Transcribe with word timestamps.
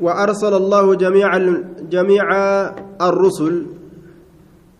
وأرسل 0.00 0.54
الله 0.54 0.94
جميع 0.94 1.30
جميع 1.90 2.26
الرسل. 3.00 3.54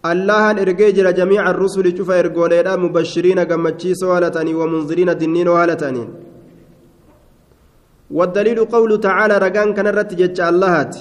الله 0.04 0.50
إرجع 0.50 0.88
جرى 0.96 1.12
جميع 1.12 1.50
الرسل 1.50 1.96
شوف 1.96 2.10
إرجولينا 2.10 2.76
مبشرين 2.76 3.46
جمتشيس 3.46 4.02
والتاني 4.02 4.54
ومنذرين 4.54 5.10
دنين 5.18 5.48
والتاني 5.48 6.04
والدليل 8.10 8.58
قوله 8.64 8.96
تعالى 8.96 9.34
رجان 9.38 9.72
كان 9.72 9.86
رتجج 9.86 10.40
اللهات 10.40 10.94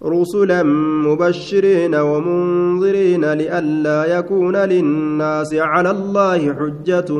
رسلا 0.00 0.62
مبشرين 1.06 1.94
ومنذرين 1.94 3.24
لئلا 3.40 3.98
يكون 4.18 4.56
للناس 4.56 5.50
على 5.54 5.90
الله 5.90 6.40
حجة 6.58 7.10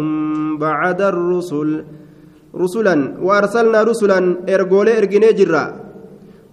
بعد 0.65 1.01
الرسل. 1.13 1.85
رسلا 2.55 3.23
وأرسلنا 3.23 3.83
رسلا 3.83 4.19
إرجولي 4.49 4.99
إرجني 4.99 5.33
جرا. 5.33 5.65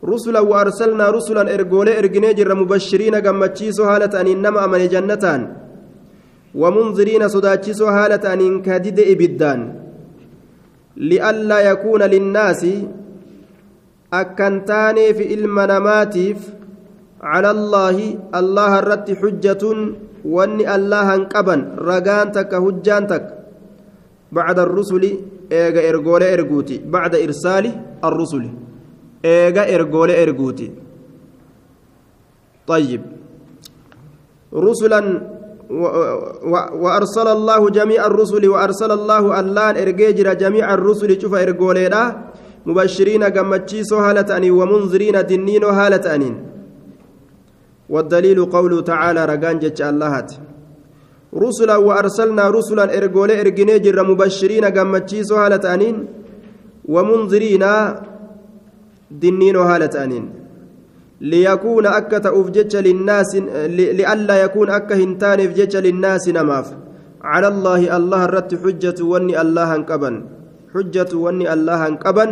رسلا 0.04 0.40
وأرسلنا 0.40 1.10
رسلا 1.10 1.44
إرجولي 1.54 1.98
إرجني 2.00 2.34
جرا 2.34 2.54
مبشرين 2.54 3.22
جمتشيسو 3.22 3.84
هالة 3.84 4.14
أن 4.22 4.28
إنما 4.28 4.66
أمن 4.66 4.88
جنتان. 4.88 5.42
ومنذرين 6.56 7.28
صداتشيسو 7.28 7.86
هالة 7.86 8.24
أن 8.34 8.62
كادد 8.62 9.00
إبدان. 9.00 9.60
لئلا 10.98 11.60
يكون 11.72 12.02
للناس 12.04 12.62
أكنتاني 14.14 15.14
في 15.14 15.34
إلما 15.34 15.66
نماتيف. 15.66 16.40
على 17.18 17.52
الله 17.52 17.98
الله 18.30 18.72
الرت 18.80 19.08
حجة 19.18 19.64
وأني 20.26 20.76
الله 20.76 21.08
أنقبن 21.16 21.62
رقانتك 21.82 22.54
هجانتك 22.54 23.24
بعد 24.32 24.58
الرسل 24.60 25.04
eega 25.50 25.82
ergoolee 25.82 26.32
erguuti 26.38 26.80
bacda 26.80 27.18
irsaali 27.20 27.72
arrusuli. 28.02 28.52
Eega 29.24 29.66
ergoolee 29.66 30.22
erguuti. 30.26 30.72
طيب 32.68 33.02
رسلا 34.54 35.02
وأرسل 36.84 37.28
الله 37.28 37.70
جميع 37.70 38.06
الرسل 38.06 38.44
وأرسل 38.48 38.92
الله 38.92 39.40
اللان 39.40 39.76
إرجيجر 39.78 40.34
جميع 40.34 40.74
الرسل 40.74 41.22
شوف 41.22 41.34
إرجولينا 41.34 42.02
مبشرين 42.66 43.24
قمتشيسو 43.24 43.98
هالتاني 43.98 44.52
ومنذرين 44.52 45.26
دنين 45.26 45.64
هالتانين 45.64 46.36
والدليل 47.90 48.46
قوله 48.46 48.82
تعالى 48.82 49.26
رقان 49.26 49.60
جتش 49.60 49.82
اللهات 49.82 50.32
رسلا 51.34 51.76
وأرسلنا 51.78 52.50
رسلا 52.50 52.98
إرجول 52.98 53.32
إرجني 53.32 53.80
جر 53.80 54.00
مبشرين 54.04 54.66
قمتشيسو 54.66 55.36
هالة 55.36 55.64
أنين 55.74 55.98
ومنذرين 56.88 57.66
دنين 59.12 59.56
هالة 59.56 59.94
أنين. 60.04 60.26
ليكون 61.22 61.86
أكة 61.86 62.26
أفجج 62.42 62.74
للناس 62.76 63.36
لئلا 64.00 64.36
يكون 64.44 64.70
أكة 64.70 64.96
هنتان 64.96 65.40
أفجج 65.40 65.74
للناس 65.78 66.30
نماف. 66.30 66.68
على 67.22 67.48
الله 67.48 67.82
الله 67.98 68.22
الرت 68.26 68.52
حجة 68.64 69.00
وني 69.04 69.42
الله 69.42 69.76
انقبن. 69.76 70.16
حجة 70.74 71.12
وني 71.16 71.46
الله 71.54 71.88
انقبن. 71.88 72.32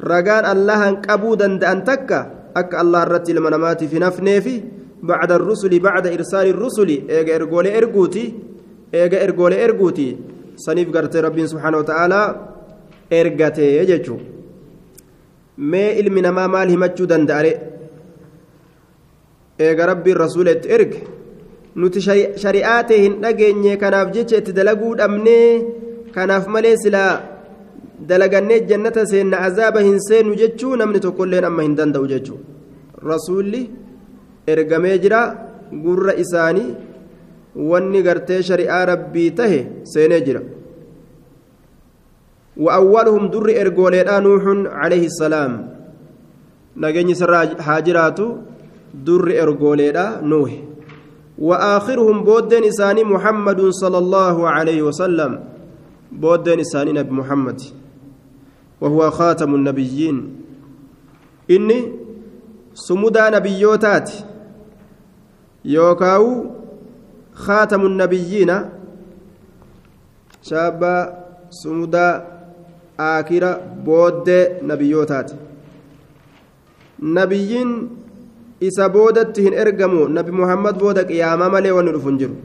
رجان 0.00 0.44
الله 0.54 0.80
انقبو 0.88 1.34
دندأن 1.34 1.84
تكا 1.84 2.20
أك 2.56 2.72
الله 2.74 3.02
الرت 3.02 3.30
لمنامات 3.30 3.84
في 3.84 3.98
نفنيفي. 3.98 4.79
بعد 5.02 5.32
الرسل 5.32 5.78
بعد 5.78 6.06
إرسال 6.06 6.46
الرسل 6.48 6.88
إيجا 7.10 7.36
إرجولي 7.36 7.78
إرجوتي 7.78 8.24
إيجا 8.94 9.24
إرجولي 9.24 9.64
إرجوتي 9.64 10.16
سنيف 10.56 10.88
قرت 10.96 11.16
ربي 11.16 11.46
سبحانه 11.46 11.78
وتعالى 11.78 12.20
إرجتي 13.12 13.66
يجتشو 13.78 14.16
mee 15.60 15.92
ilmi 16.00 16.20
namaa 16.24 16.48
maal 16.48 16.68
himachuu 16.72 17.06
danda'are 17.06 17.50
eega 19.66 19.88
rabbiin 19.90 20.16
rasuuletti 20.24 20.70
erge 20.76 21.00
nuti 21.80 22.00
shari'aa 22.44 22.78
ta'e 22.88 23.00
hin 23.02 23.18
dhageenye 23.24 23.74
kanaaf 23.82 24.08
jecha 24.14 24.40
itti 24.40 24.56
dalaguu 24.58 24.92
dhabnee 25.00 25.48
kanaaf 26.14 26.46
malee 26.54 26.76
silaa 26.84 27.12
dalagannee 28.10 28.60
jannata 28.70 29.04
seenna 29.12 29.42
azaaba 29.48 29.84
hin 29.88 29.98
seenu 30.08 30.38
jechuu 30.42 30.72
namni 30.82 31.04
tokkolleen 31.06 31.48
amma 31.50 31.66
hin 31.66 31.76
danda'u 31.80 32.08
jechuu 32.14 32.38
rasuulli 33.10 33.62
ergamee 34.54 34.96
jira 35.04 35.20
gurra 35.84 36.14
isaanii 36.24 36.70
wanni 37.72 38.02
gartee 38.06 38.42
shari'aa 38.48 38.86
rabbii 38.92 39.30
tahe 39.42 39.60
seenee 39.92 40.20
jira. 40.28 40.42
وأولهم 42.60 43.28
در 43.28 43.60
إرجوليدا 43.60 44.20
نوح 44.20 44.44
عليه 44.72 45.04
السلام 45.06 45.52
نجني 46.76 47.14
سر 47.14 47.34
هاجراتو 47.60 48.36
در 49.06 49.42
إرجوليدا 49.42 50.20
نوح 50.22 50.50
وآخرهم 51.38 52.24
بودن 52.24 52.64
إساني 52.64 53.04
محمد 53.04 53.60
صلى 53.70 53.98
الله 53.98 54.48
عليه 54.48 54.82
وسلم 54.82 55.40
بودن 56.12 56.60
إساني 56.60 56.92
نبي 56.92 57.10
محمد 57.10 57.60
وهو 58.80 59.10
خاتم 59.10 59.54
النبيين 59.54 60.16
إني 61.50 61.92
سمدا 62.74 63.30
نبيوتات 63.30 64.10
يوكاو 65.65 66.45
خاتم 67.33 67.81
النبيين 67.85 68.51
شابا 70.41 70.95
سمدا 71.49 72.35
akira 72.97 73.59
booddee 73.85 74.63
nabiyyootaati 74.63 75.35
nabiyyiin 77.17 77.71
isa 78.67 78.89
boodatti 78.89 79.43
hin 79.43 79.53
ergamu 79.63 80.07
nabi 80.17 80.31
muhammad 80.31 80.79
booda 80.83 81.03
qiyaamaa 81.09 81.49
malee 81.55 81.73
wanni 81.77 81.95
dhufu 81.95 82.09
hin 82.09 82.19
jiru 82.25 82.35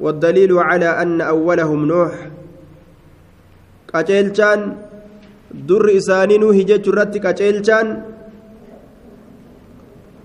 والدليل 0.00 0.52
على 0.58 0.88
أن 1.02 1.20
أولهم 1.20 1.84
نوح 1.86 2.12
قتيلشان 3.92 4.60
در 5.68 5.84
إساني 5.96 6.38
نوح 6.38 6.56
جتشرت 6.56 7.12
قتيلشان 7.26 7.86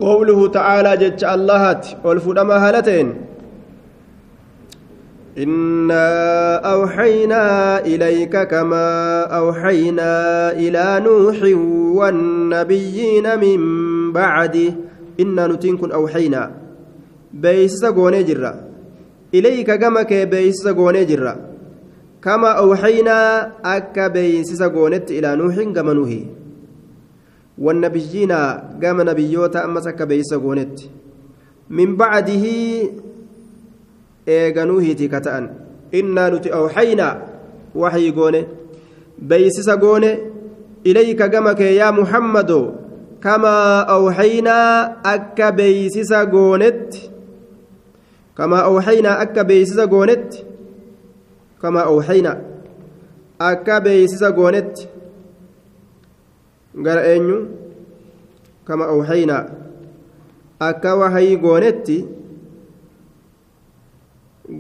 قوله 0.01 0.49
تعالى 0.49 0.97
جتش 0.97 1.25
اللهات 1.25 1.87
والفدما 2.05 2.69
هالتين 2.69 3.31
إنا 5.39 6.57
أوحينا 6.57 7.79
إليك 7.87 8.37
كما 8.37 9.21
أوحينا 9.23 10.13
إلى 10.53 11.01
نوح 11.05 11.39
والنبيين 11.99 13.27
من 13.39 13.61
بعده. 14.13 14.75
إنا 15.21 15.47
نتنكن 15.47 15.93
أوحينا. 15.93 16.51
بيسس 17.33 17.85
قوني 17.85 18.23
جرا. 18.23 18.55
إليك 19.35 19.71
كما 19.71 20.03
كي 20.03 20.25
بيسس 20.25 20.69
قوني 20.69 21.05
كما 22.23 22.49
أوحينا 22.49 23.53
أكا 23.65 24.09
بيسس 24.09 24.63
قونت 24.63 25.11
إلى 25.11 25.37
نوح 25.37 25.55
كما 25.55 25.93
نوحي. 25.93 26.40
والنبيين 27.61 28.33
كما 28.83 29.03
نبيوتا 29.05 29.65
أما 29.65 29.81
سكا 29.81 30.05
بيسس 30.05 30.35
قونت 30.35 30.81
من 31.71 31.97
بعده 31.97 32.45
ta'an 34.27 35.45
innaa 35.99 36.31
nuti 36.31 36.53
awxaynaa 36.59 37.15
waxii 37.75 38.13
goone 38.19 38.41
beeysisa 39.29 39.77
goone 39.77 40.11
ilayka 40.85 41.29
gama 41.29 41.55
kee 41.61 41.73
yaa 41.77 41.93
muhammadoo 41.93 42.67
kamaa 43.25 43.87
awxaynaa 43.97 45.01
akka 45.15 45.53
beeysisa 45.53 46.27
goonetti 46.35 47.11
kamaa 48.35 48.63
awxaynaa 48.71 49.19
akka 49.25 49.45
beeysisa 49.51 49.87
goonetti 49.87 50.45
kamaa 51.63 51.85
awxaynaa 51.93 52.37
akka 53.51 53.81
beeysisa 53.81 54.33
goonetti 54.39 54.89
gara 56.87 57.03
eenyu 57.13 57.39
kama 58.65 58.85
awhaynaa 58.95 59.45
akka 60.69 60.97
wahayii 61.01 61.37
goonetti 61.45 61.99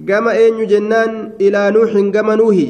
gama 0.08 0.36
eenyu 0.42 0.66
jennaan 0.72 1.32
ilaa 1.38 1.70
nuuxin 1.74 2.12
gama 2.12 2.36
nuuhi 2.36 2.68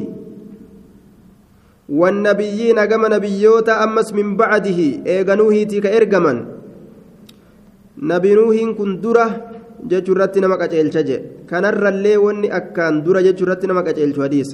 والنبيين 1.91 2.79
كما 2.91 3.09
نبيوت 3.19 3.69
أمس 3.69 4.09
من 4.15 4.39
بعده 4.39 4.81
إيغانوه 5.11 5.57
تيك 5.71 5.87
إرقمن 5.87 6.39
نبي 7.99 8.31
نوح 8.39 8.59
كن 8.79 8.91
درة 9.03 9.27
جترت 9.91 10.35
نمك 10.39 10.63
أجل 10.63 10.89
شجع 10.95 11.19
كان 11.51 11.65
الرلي 11.73 12.15
وني 12.25 12.49
أكان 12.57 13.03
درة 13.03 13.21
جترت 13.27 13.63
نمك 13.67 13.89
أجل 13.91 14.11
حديث 14.23 14.49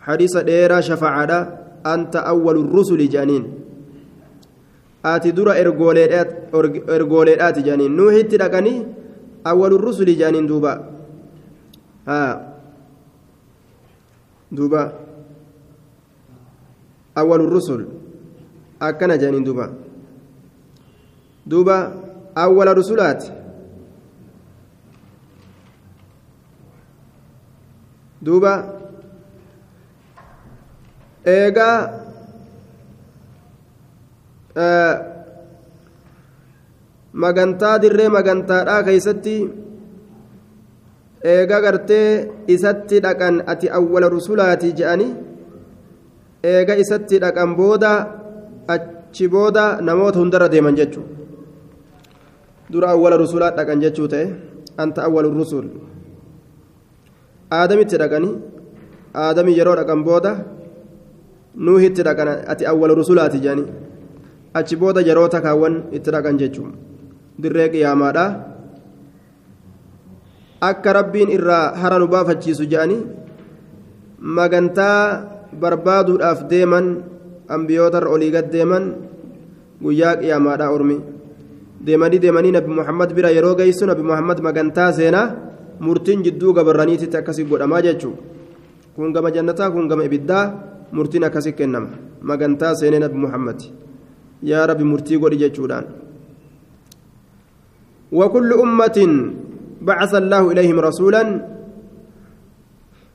حديث 0.00 0.32
ديرا 0.48 0.80
شفعنا 0.88 1.38
anta 1.84 2.26
awwalu 2.26 2.62
rusuli 2.76 3.08
jedhaniin 3.08 3.44
ati 5.02 5.32
dura 5.32 5.56
ergooleedhaati 5.56 7.62
jedhaniin 7.62 7.96
nuuhitti 7.96 8.36
dhaqanii 8.42 8.86
awwalu 9.44 9.78
rusuli 9.78 10.14
jedhaniin 10.20 10.48
duuba 10.48 10.72
دوبا 14.52 14.92
أول 17.18 17.40
الرسل 17.40 17.86
akkana 18.80 19.18
jedhaniin 19.18 19.44
duuba 19.44 19.70
duuba 21.50 21.92
awwala 22.34 22.74
rusulaati 22.74 23.30
duuba 28.22 28.77
eegaa 31.34 31.78
magantaa 37.22 37.76
dirree 37.82 38.08
magantaadhaa 38.16 38.82
keeysatti 38.88 39.36
eega 41.34 41.58
gartee 41.64 42.08
isatti 42.54 43.00
dhaqan 43.04 43.42
ati 43.52 43.66
awwala 43.78 44.12
rusulaati 44.16 44.72
je'anii 44.78 45.12
eega 46.52 46.74
isatti 46.82 47.16
dhaqan 47.24 47.50
booda 47.60 47.92
achi 48.74 49.26
booda 49.34 49.64
namoota 49.88 50.18
hundarra 50.22 50.48
deeman 50.52 50.78
jechuu 50.80 51.06
dura 52.72 52.92
awwala 52.94 53.16
rusulaa 53.24 53.56
dhaqan 53.58 53.82
jechuu 53.84 54.08
ta'e 54.12 54.26
anta 54.82 55.00
awwalu 55.06 55.28
rusul 55.40 55.66
aadamitti 57.58 58.00
dhaqanii 58.02 58.34
aadami 59.24 59.56
yeroo 59.58 59.76
dhaqan 59.80 60.00
booda 60.08 60.32
nuuhitti 61.58 62.02
dhaqan 62.06 62.46
ati 62.46 62.66
awwala 62.70 62.94
rusulaati 62.94 63.42
je'anii 63.44 63.66
achi 64.54 64.76
booda 64.76 65.02
yeroota 65.08 65.42
kaawwan 65.42 65.90
itti 65.92 66.10
dhaqan 66.14 66.38
jechuun 66.38 66.72
dirree 67.42 67.68
qiyaamaadha 67.74 68.24
akka 70.70 70.92
rabbiin 70.98 71.34
irraa 71.34 71.74
hara 71.80 71.98
nu 71.98 72.06
baafachiisu 72.14 72.66
je'anii 72.72 73.02
magantaa 74.38 75.02
barbaaduudhaaf 75.60 76.46
deeman 76.50 76.86
ambiyootarra 77.48 78.10
olii 78.14 78.30
gad 78.30 78.50
deeman 78.54 78.84
guyyaa 79.82 80.16
qiyaamaadha 80.22 80.70
ormi 80.76 80.98
deemanii 81.86 82.22
deemanii 82.24 82.54
nabi 82.58 82.70
muhammad 82.80 83.14
bira 83.14 83.30
yeroo 83.34 83.54
geessu 83.58 83.86
nabi 83.86 84.02
muhammad 84.02 84.38
magantaa 84.46 84.90
seenaa 84.92 85.26
murtiin 85.80 86.22
jidduu 86.26 86.52
gabarraniititti 86.54 87.16
akkasii 87.20 87.46
godhamaa 87.50 87.82
jechuudha 87.86 88.22
kun 88.96 89.12
gama 89.14 89.30
jannataa 89.30 89.70
kun 89.70 89.86
gama 89.90 90.04
ibiddaa 90.10 90.44
murtiin 90.92 91.24
akkasii 91.24 91.52
kennama. 91.52 91.88
Magantaa 92.22 92.74
seenee 92.74 92.98
nabi 92.98 93.18
muhammad. 93.24 93.60
Yaa 94.42 94.66
rabbi 94.66 94.84
murtii 94.84 95.18
godhi 95.18 95.36
jechuudhaan. 95.36 95.84
وكل 98.12 98.50
أمة 98.52 98.98
بعث 99.80 100.12
الله 100.14 100.42
إليهم 100.52 100.80
رسولا 100.80 101.22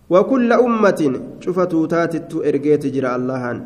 وكل 0.09 0.49
أمة 0.53 1.01
شفتوا 1.41 1.87
تاتت 1.87 2.31
إرجيت 2.49 2.83
جرى 2.93 3.09
اللهان 3.15 3.57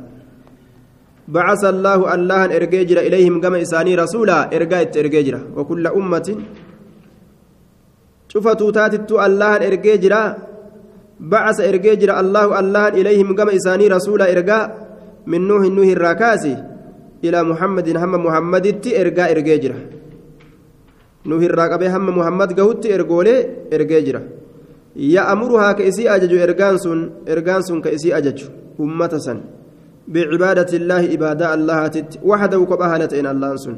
بعث 1.28 1.62
الله 1.74 2.00
اللهان 2.16 2.50
إرجيجر 2.52 2.98
إليهم 3.08 3.42
كما 3.44 3.62
إساني 3.62 3.96
رسولا 3.96 4.56
إرجيت 4.56 4.98
إرجيجر 4.98 5.36
وكل 5.56 5.88
أمة 5.88 6.28
شفتوا 8.32 8.72
تاتت 8.72 9.12
اللهان 9.12 9.62
إرجيجر 9.70 10.14
بعث 11.20 11.58
إرجيجر 11.62 12.20
الله 12.20 12.60
اللهان 12.60 12.94
إليهم 12.94 13.36
كما 13.36 13.56
إساني 13.56 13.88
رسولا 13.88 14.32
إرجاء 14.32 14.88
من 15.28 15.48
نوح 15.48 15.62
نوح 15.78 15.88
الراكاسي 15.88 16.56
إلى 17.24 17.40
محمد 17.44 17.88
هم 17.98 18.12
محمد 18.26 18.66
irraa 21.28 21.70
qabee 21.70 21.90
hamma 21.90 22.12
muhammad 22.12 22.56
gahutti 22.56 22.88
ergoolee 22.96 23.68
ergee 23.72 24.02
jira 24.08 24.22
ya'amuruhaa 24.96 25.74
ka 25.78 25.84
isii 25.84 26.08
ajaju 26.16 26.38
ergaan 26.46 26.78
sun 26.80 27.00
ergaan 27.34 27.64
sun 27.68 27.82
ka 27.82 27.90
isii 27.92 28.14
ajaju 28.20 28.48
ummata 28.80 29.20
san 29.20 29.42
bicibaadati 30.08 30.76
illaahi 30.80 31.08
ibaadaa 31.18 31.52
allahaatitti 31.58 32.20
waxdahu 32.30 32.66
kophaa 32.72 32.90
haala 32.92 33.08
ta'een 33.12 33.28
allahan 33.34 33.58
sun 33.66 33.76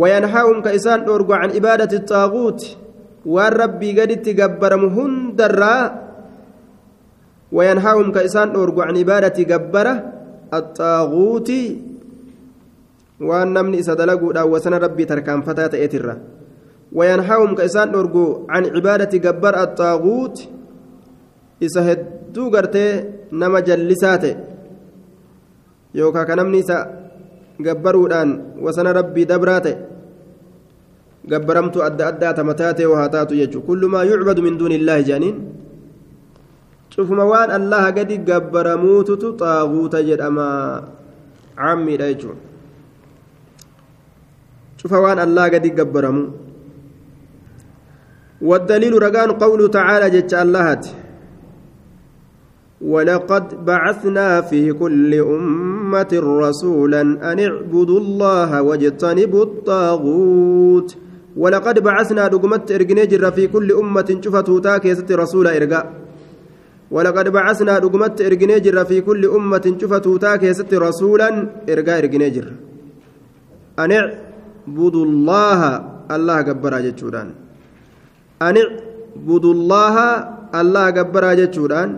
wayanhaahum 0.00 0.62
ka 0.62 0.70
isaan 0.78 1.04
dhoorgu 1.06 1.32
can 1.40 1.50
ibaadati 1.60 1.98
xaaguuti 2.10 2.76
waan 3.26 3.52
rabbii 3.52 3.92
gaditti 3.98 4.34
gabbaramu 4.38 4.88
hundarraa 4.94 5.82
wayanhaahum 7.52 8.14
ka 8.14 8.22
isaan 8.22 8.54
dhoorgu 8.54 8.80
can 8.86 8.96
ibaadati 8.96 9.42
gabbara 9.44 9.92
axaaguuti 10.50 11.60
waan 13.20 13.50
namni 13.50 13.82
isa 13.82 13.98
dalaguudhaan 13.98 14.46
wasana 14.50 14.78
rabbii 14.78 15.06
tarkaanfataa 15.10 15.68
ta'eetirra 15.74 16.14
wayanhaahum 16.92 17.54
ka 17.58 17.64
isaan 17.66 17.90
dhorgu 17.92 18.46
can 18.46 18.64
cibaadati 18.70 19.18
gabbar 19.18 19.54
axaaguut 19.64 20.36
isa 21.60 21.80
hedduu 21.82 22.50
gartee 22.50 22.90
nama 23.32 23.58
jallisaa 23.62 24.18
ta'e 24.22 24.32
yookaan 25.94 26.26
ka 26.28 26.34
namni 26.38 26.62
isa 26.62 26.78
gabbaruudhaan 27.58 28.60
wasana 28.62 28.92
rabbii 28.92 29.26
dabraa 29.26 29.60
ta'e 29.66 29.74
gabbaramtu 31.30 31.82
adda 31.82 32.06
addaa 32.10 32.32
tamataa 32.38 32.72
ta'e 32.78 32.88
waa 32.94 33.08
taatu 33.08 33.34
jechuudha 33.40 33.66
kullumaa 33.66 34.04
yucbadu 34.10 34.42
min 34.46 34.58
duuni 34.58 34.74
illaahi 34.80 35.04
jedhaniin 35.08 35.36
cufuma 36.94 37.24
waan 37.32 37.50
allaha 37.58 37.92
gadi 37.92 38.18
gabbaramuututu 38.18 39.36
xaaguuta 39.40 40.02
jedhama 40.08 40.48
caammiidha 41.56 42.08
jechuudha. 42.12 42.46
شوف 44.86 44.92
وان 44.92 45.18
الله 45.18 45.44
قد 45.48 45.66
يقبرمو 45.66 46.24
والدليل 48.40 49.02
رقان 49.02 49.30
قوله 49.32 49.68
تعالى 49.68 50.06
جت 50.14 50.34
الله 50.34 50.80
ولقد 52.80 53.64
بعثنا 53.64 54.40
في 54.40 54.72
كل 54.72 55.14
أمة 55.14 56.12
رسولا 56.12 57.02
أن 57.32 57.38
اعبدوا 57.40 58.00
الله 58.00 58.62
واجتنبوا 58.62 59.44
الطاغوت 59.44 60.96
ولقد 61.36 61.76
بعثنا 61.88 62.28
دقمت 62.28 62.70
إرجنيجر 62.72 63.30
في 63.30 63.46
كل 63.46 63.72
أمة 63.72 64.08
شفتوا 64.24 64.60
تاكيست 64.60 65.12
رسول 65.12 65.46
إرجاء 65.46 65.86
ولقد 66.90 67.28
بعثنا 67.28 67.78
دقمت 67.78 68.20
إرجنيجر 68.20 68.84
في 68.84 69.00
كل 69.00 69.22
أمة 69.26 69.76
شفتوا 69.80 70.18
تاكيست 70.18 70.74
رسولا 70.74 71.28
إرجاء 71.68 71.98
إرجنيجر 71.98 72.46
أن 73.78 73.92
اعبدوا 73.92 75.04
الله 75.04 75.60
الله 76.10 76.40
جبرا 76.40 76.78
جتشودان 76.86 77.28
أن 78.42 78.56
اعبدوا 78.64 79.54
الله 79.54 79.96
الله 80.60 80.90
جبرا 80.90 81.30
جتشودان 81.40 81.90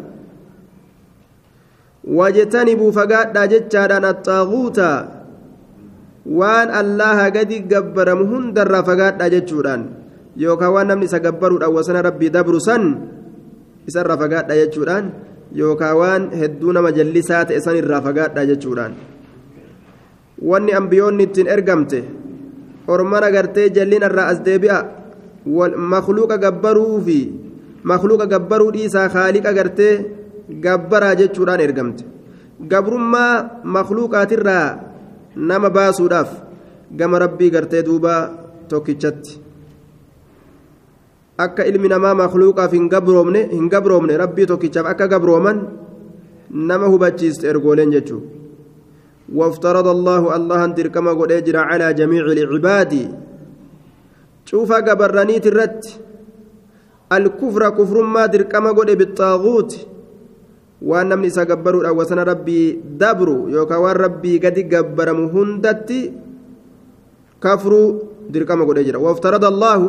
واجتنبوا 2.04 2.90
فقاد 2.92 3.36
جتشادان 3.52 4.04
الطاغوت 4.04 4.78
waan 6.28 6.68
allaha 6.70 7.30
gadi 7.32 7.64
gabbaramu 7.64 8.24
hundarraa 8.28 8.84
fagaadha 8.84 9.30
jechuudhaan 9.32 9.82
yookaan 10.36 10.72
waan 10.76 10.86
namni 10.92 11.06
isa 11.08 11.18
gabbaruudhaan 11.24 11.72
wasana 11.72 12.02
rabbii 12.04 12.30
dabru 12.30 12.60
san 12.60 12.84
isarraa 13.88 14.18
fagaadha 14.20 14.54
jechuudhaan 14.60 15.04
yookaan 15.60 15.96
waan 15.96 16.22
hedduu 16.40 16.72
nama 16.76 16.92
jallisaa 16.92 17.44
ta'e 17.48 17.60
san 17.64 17.76
irraa 17.80 18.00
fagaadha 18.04 18.44
jechuudhaan 18.50 18.92
wanni 20.50 20.72
ambiyoonni 20.80 21.24
ittiin 21.28 21.48
ergamte 21.56 22.00
ormana 22.86 23.30
gartee 23.32 23.70
jallina 23.76 24.06
irraa 24.12 24.28
as 24.32 24.40
deebi'a 24.44 24.78
makluuqa 25.94 26.36
gabbaruu 26.44 27.00
fi 27.06 27.18
makluuqa 27.90 28.26
gabbaruu 28.34 28.70
dhiisaa 28.76 29.08
haaliqa 29.16 29.52
gartee 29.58 29.94
gabbaraa 30.64 31.14
jechuudhaan 31.20 31.60
ergamte 31.66 32.04
gabrummaa 32.72 33.62
makluuqaatirraa 33.64 34.87
nama 35.38 35.70
baasuudhaaf 35.70 36.30
gama 36.92 37.18
rabbii 37.24 37.50
gartee 37.50 37.82
duuba 37.82 38.14
tokkichatti 38.68 39.40
akka 41.38 41.66
ilmi 41.70 41.88
namaa 41.88 42.14
makluuqaaf 42.22 42.72
hin 42.72 42.88
gabroomne 42.94 43.44
hin 43.52 43.68
gabroomne 43.74 44.16
rabbii 44.24 44.46
tokkichaaf 44.52 44.86
akka 44.94 45.08
gabrooman 45.14 45.62
nama 46.50 46.86
hubachiiste 46.86 47.46
ergooleen 47.54 47.94
jechuudha 47.94 48.38
وافترض 49.28 49.86
الله 49.88 50.36
الله 50.36 50.64
ان 50.64 50.74
تركما 50.74 51.12
قد 51.12 51.32
اجرى 51.32 51.58
على 51.58 51.92
جميع 51.92 52.24
العباد 52.24 52.92
شوف 54.48 54.72
قبرنيت 54.72 55.46
الرت 55.46 55.84
الكفر 57.12 57.62
كفر 57.70 57.96
ما 58.02 58.26
تركما 58.26 58.70
قد 58.72 58.90
بالطاغوت 58.90 59.72
waan 60.82 61.08
namni 61.10 61.26
isa 61.28 61.44
gabbaruudha 61.44 61.92
wasana 61.92 62.24
rabbii 62.24 62.78
dabru 62.98 63.50
yookaan 63.50 63.82
waan 63.82 63.96
rabbii 63.96 64.38
gadi 64.38 64.62
gabbaramu 64.64 65.28
hundatti 65.34 66.12
kafruu 67.40 67.86
dirqama 68.30 68.64
godhee 68.64 68.84
jira 68.86 68.98
waftarada 69.02 69.48
allaahu 69.50 69.86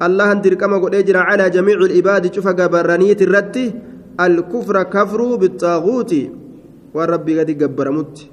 allahan 0.00 0.42
dirqama 0.42 0.78
godhee 0.82 1.02
jira 1.06 1.26
calaa 1.28 1.50
jamiici 1.50 1.86
il'ibaadi 1.86 2.30
cufa 2.34 2.52
gabarraniiti 2.52 3.24
irratti 3.28 3.64
alkufra 4.18 4.84
kafruu 4.90 5.38
bixaaguuti 5.38 6.30
waan 6.94 7.08
rabbii 7.14 7.34
gadi 7.38 7.54
gabbaramutti 7.54 8.30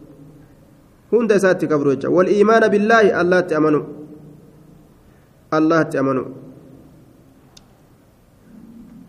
hunda 1.12 1.36
isaatti 1.36 1.67
kafru 1.67 1.96
jecha 1.96 2.10
waliimaana 2.10 2.70
billaahi 2.70 3.10
allahatti 3.22 3.55
amanu 3.60 3.79
allahatti 5.51 5.98
amanu 6.01 6.24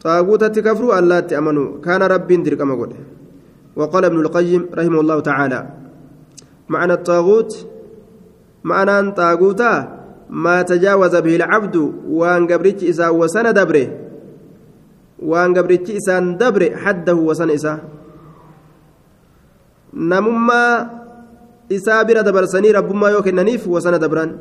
طاغوتة 0.05 0.55
كفروا 0.67 0.99
الله 0.99 1.21
تأمنوا 1.21 1.81
كان 1.85 2.03
ربي 2.03 2.37
دركما 2.37 2.75
قد 2.81 2.93
وقال 3.77 4.05
ابن 4.05 4.19
القيم 4.21 4.63
رحمه 4.75 5.01
الله 5.01 5.19
تعالى 5.21 5.61
معنى 6.69 6.93
الطاغوت 6.93 7.53
معنى 8.65 9.11
طاغوتا 9.11 9.73
ما 10.31 10.63
تجاوز 10.63 11.15
به 11.17 11.37
العبد 11.37 11.77
وان 12.09 12.47
قبرتش 12.51 12.85
إسا 12.85 13.09
وسن 13.09 13.47
دبره 13.59 13.87
وان 15.23 15.55
قبرتش 15.57 15.91
إسان 15.91 16.37
دبره 16.37 16.77
حده 16.83 17.15
وسن 17.15 17.51
إسا 17.51 17.75
نمما 19.95 20.65
bira 22.07 22.23
dabarsanii 22.23 22.73
rabbummaa 22.73 23.11
yoo 23.11 23.23
kennaniif 23.23 23.67
wasana 23.67 23.99
dabran? 23.99 24.39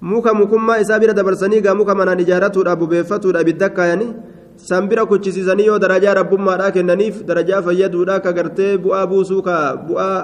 Muka 0.00 0.34
mukummaa 0.34 0.78
isaa 0.78 0.98
bira 0.98 1.12
dabarsanii 1.12 1.60
gaa 1.60 1.74
muka 1.74 1.94
manaan 1.94 2.20
ijaaratuudha 2.20 2.76
bubeeffatuudha 2.76 3.40
ibidda 3.40 3.68
kaayanii 3.68 4.14
san 4.56 4.88
bira 4.88 5.06
kuchisiisanii 5.06 5.66
yoo 5.66 5.78
darajaa 5.78 6.14
rabbummaadhaa 6.14 6.70
kennaniif 6.70 7.22
darajaa 7.24 7.62
fayyaduudha 7.62 8.20
ka 8.20 8.32
gartee 8.32 8.76
bu'aa 8.78 9.06
buusuu 9.06 9.42
ka 9.42 9.76
bu'aa 9.76 10.18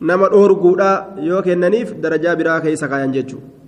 nama 0.00 0.28
dhoorguudha 0.28 0.90
yoo 1.22 1.42
kennaniif 1.42 1.94
darajaa 2.00 2.36
biraa 2.36 2.60
keessa 2.60 2.88
kaayan 2.88 3.12
jechuudha. 3.12 3.60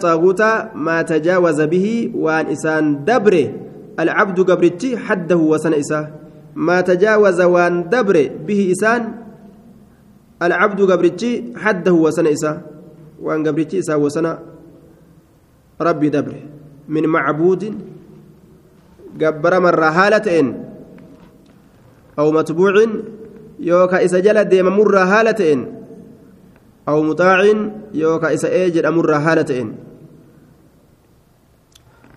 طاغوتا 0.00 0.72
ما 0.74 1.02
تجاوز 1.02 1.60
به 1.60 2.10
وان 2.14 2.46
إسان 2.46 3.04
دبره 3.04 3.52
العبد 4.00 4.40
قبرتي 4.50 4.96
حده 4.96 5.36
وسن 5.36 5.74
إساه 5.74 6.08
ما 6.56 6.80
تجاوز 6.80 7.40
وان 7.40 7.88
دبره 7.92 8.48
به 8.48 8.72
إسان 8.72 9.12
العبد 10.42 10.80
قبرتي 10.90 11.52
حده 11.56 11.92
وسن 11.92 12.26
إساه 12.26 12.71
وان 13.22 13.46
قبرتي 13.46 13.78
إساه 13.78 13.96
وسن 13.96 14.26
ربي 15.80 16.08
دبره. 16.08 16.42
من 16.88 17.06
معبود 17.06 17.62
قبر 19.22 19.52
مرة 19.60 19.88
هالتين 19.88 20.46
أو 22.18 22.32
متبوع 22.32 22.74
يوكا 23.60 24.04
إسا 24.04 24.18
جل 24.18 24.44
ديم 24.44 24.66
مرة 24.66 25.02
هالتين 25.04 25.58
أو 26.88 27.02
مطاع 27.02 27.38
يوكا 27.94 28.34
إسا 28.34 28.48
إيجر 28.48 28.90
مرة 28.90 29.16
هالتين 29.16 29.68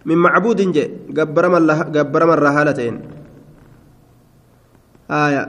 من 0.05 0.17
معبود 0.17 0.61
جي 0.61 0.85
قبر 1.17 2.25
مرة 2.25 2.49
هالتين 2.49 2.95
آية. 5.11 5.43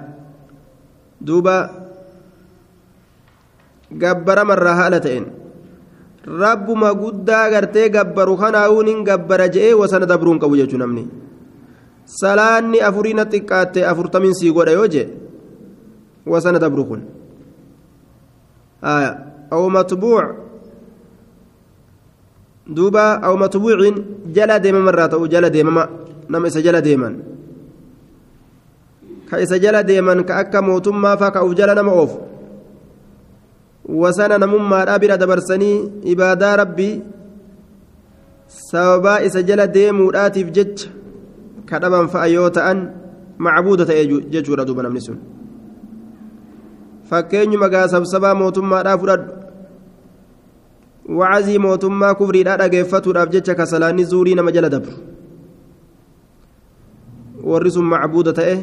دوبا. 1.20 1.58
قبر 4.02 4.44
مرة 4.44 4.70
هالتين 4.70 5.45
rabbuma 6.26 6.90
guddaa 6.94 7.50
gartee 7.50 7.88
gabbaru 7.90 8.36
kanaa'uun 8.36 8.86
hin 8.86 9.04
gabbara 9.06 9.48
je'ee 9.48 9.74
wasana 9.74 10.06
dabruun 10.06 10.38
qabu 10.42 10.58
jechuun 10.58 10.82
namni. 10.82 11.06
Salaanni 12.06 12.82
afuriina 12.82 13.24
xiqqaatte 13.30 13.86
afurtamiin 13.86 14.34
sii 14.34 14.52
godha 14.52 14.72
yoo 14.74 14.88
jee 14.90 15.06
wasana 16.26 16.58
dabru 16.58 16.84
kun. 16.84 17.02
Aw 19.50 19.62
matbuuc. 19.70 20.26
Duuba 22.66 23.22
aw 23.22 23.34
matbuuciin 23.38 23.96
jala 24.34 24.58
deemamarraa 24.58 25.08
ta'u 25.08 25.28
jala 25.30 25.50
deemama. 25.50 25.86
Nama 26.28 26.46
isa 26.50 26.62
jala 26.62 26.82
deeman. 26.82 27.22
Ka 29.30 29.38
isa 29.38 29.58
jala 29.62 29.82
deeman 29.86 30.26
ka 30.26 30.42
akka 30.42 30.62
mootummaa 30.62 31.16
faa 31.16 31.30
ka 31.30 31.46
uf 31.46 31.54
jala 31.54 31.74
nama 31.74 31.94
oofu 31.94 32.35
wasana 33.88 34.38
namummaadhaa 34.38 34.98
bira 34.98 35.16
dabarsanii 35.16 36.02
ibaadaa 36.04 36.56
rabbii 36.56 37.02
sababaa 38.46 39.20
isa 39.20 39.42
jala 39.42 39.66
deemuudhaatiif 39.66 40.50
jecha 40.50 40.90
kadhaban 41.66 42.08
fa'a 42.08 42.26
yoo 42.26 42.50
ta'an 42.50 42.78
macbuuda 43.38 43.86
ta'e 43.86 44.06
jechuudha 44.30 44.64
duuba 44.66 44.82
namni 44.82 45.00
sun 45.00 45.18
fakkeenyuma 47.10 47.68
gaa 47.68 47.88
sabsabaa 47.88 48.34
mootummaadhaa 48.34 48.98
fudhadhu 48.98 49.32
wacazii 51.18 51.58
mootummaa 51.58 52.14
kufriidhaa 52.14 52.56
dhageeffatuudhaaf 52.62 53.30
jecha 53.30 53.54
kasalaanni 53.54 54.04
zuurii 54.04 54.34
nama 54.34 54.52
jala 54.52 54.68
dabru 54.68 54.94
warri 57.50 57.70
sun 57.70 57.86
macbuuda 57.86 58.32
ta'e 58.32 58.56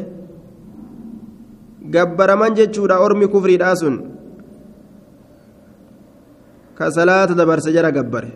gabbaraman 1.96 2.56
jechuudha 2.60 3.00
ormi 3.00 3.27
kufriidhaa 3.27 3.75
sun 3.75 4.12
gabbare 6.77 8.32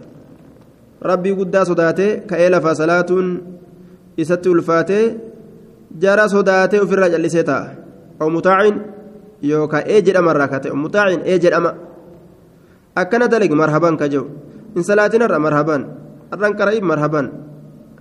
rabbii 1.02 1.36
guddaa 1.40 1.66
sodaatee 1.66 2.12
ka'ee 2.30 2.50
lafaa 2.50 2.76
salaatuun 2.76 3.28
isatti 4.18 4.50
ulfaatee 4.50 5.04
jara 6.02 6.30
sodaatee 6.30 6.82
ofirraa 6.82 7.10
callisee 7.10 7.44
ta'a 7.44 7.66
oo 8.22 8.30
mutaacin 8.30 8.76
yookaan 9.44 9.84
ee 9.86 10.02
jedhamarraa 10.02 10.48
kate 10.48 10.72
mutaacin 10.74 11.22
ee 11.26 11.38
jedhama 11.40 11.72
akkana 12.96 13.28
dalagi 13.28 13.56
marhaban 13.56 13.98
ka 13.98 14.10
jiru 14.10 14.26
hin 14.76 14.84
salaatinarra 14.84 15.40
marhaban 15.40 15.82
har'an 16.32 16.54
qara'iif 16.60 16.84
marhaban 16.92 17.26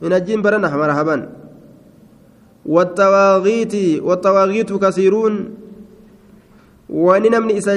hin 0.02 0.12
ajjiin 0.12 0.42
barana 0.42 0.70
marhaban 0.84 1.22
والطواغيت 2.66 4.02
والطواغيت 4.02 4.70
كثيرون 4.72 5.34
وننمني 6.90 7.58
إسا 7.58 7.74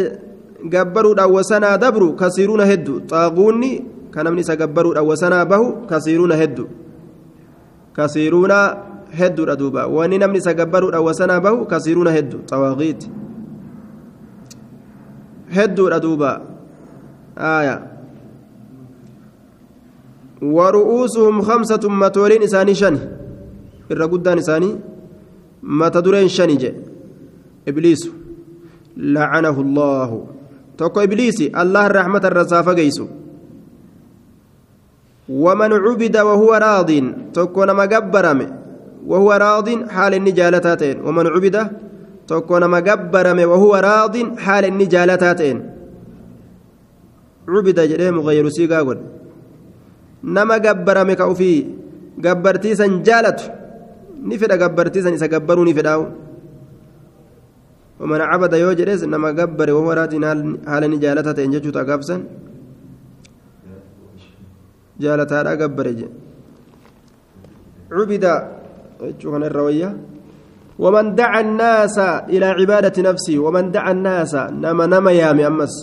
gabbaruudhaan 0.66 1.32
wasanaa 1.32 1.78
dabru 1.78 2.14
kasiiruuna 2.14 2.66
heddu 2.66 3.02
xaaquunni 3.10 3.72
kan 4.12 4.26
namni 4.26 4.42
isa 4.42 4.56
gabbaruudhaan 4.56 5.08
wasanaa 5.08 5.46
bahu 5.46 5.88
kasiiruuna 5.88 6.36
heddu 6.36 6.68
kasiiruuna 7.94 8.58
hedduudha 9.20 9.56
duuba 9.56 9.88
wanni 9.88 10.18
namni 10.18 10.38
isa 10.38 10.54
gabbaruudhaan 10.54 11.06
wasanaa 11.06 11.40
bahu 11.40 11.66
kasiiruuna 11.66 12.12
heddu 12.12 12.44
xawaaqiiti 12.50 13.08
hedduudha 15.56 16.00
duuba 16.00 16.42
aaya 17.38 17.82
waru'uusuhum 20.42 21.42
khamsatun 21.44 21.94
matooliin 22.04 22.44
isaanii 22.44 22.76
shani 22.76 23.00
irra 23.92 24.08
guddaan 24.08 24.40
isaanii 24.40 24.76
mata 25.62 26.02
dureen 26.02 26.30
shani 26.30 26.58
je 26.58 26.72
ibliisu 27.66 28.12
lacanahu 28.98 29.62
allaahu 29.62 30.18
raadin 36.60 37.06
tokko 37.34 37.66
nama 37.66 37.88
gabbarame 37.88 38.48
wahuwa 39.08 39.38
raadin 39.44 39.86
haala 39.96 40.16
inni 40.20 40.32
jaalataa 40.40 40.76
ta'en 40.82 40.98
waman 41.06 41.28
cubida 41.36 41.70
tokko 42.28 42.60
nama 42.60 42.82
gabbarame 42.82 43.46
wahuwa 43.46 43.82
raadin 43.82 44.36
haala 44.46 44.68
inni 44.72 44.88
jaalataa 44.94 45.36
ta'en 45.42 45.60
cubida 47.46 47.88
jedhee 47.92 48.12
mugayyiru 48.18 48.52
siigaa 48.58 48.84
godhe 48.84 49.04
nama 50.24 50.60
gabbarame 50.60 51.16
ka 51.16 51.28
ufii 51.34 51.60
gabbartiisan 52.26 53.04
jaalatu 53.08 53.46
ni 54.30 54.38
fedha 54.38 54.58
gabbartiisan 54.64 55.14
isa 55.14 55.28
gabbaruu 55.28 55.66
ni 55.66 55.74
fedhaawu 55.74 56.06
ومن 58.00 58.22
عبد 58.22 58.54
يوجرس 58.54 59.04
نما 59.04 59.32
جبر 59.32 59.68
وهو 59.76 59.92
راضي 59.92 60.18
حال 60.68 61.00
جالتها 61.00 61.34
تنجتو 61.38 61.70
تقابسا 61.70 62.18
جالتها 65.00 65.54
جبر 65.62 65.88
عبد 67.92 69.44
الروية. 69.44 69.98
ومن 70.80 71.16
دعا 71.16 71.40
الناس 71.42 71.98
إلى 72.34 72.46
عبادة 72.46 72.98
نفسه. 73.10 73.40
ومن 73.40 73.72
دعا 73.72 73.92
الناس 73.92 74.36
نما 74.36 74.86
نما 74.86 75.12
يامي 75.12 75.48
أمس. 75.48 75.76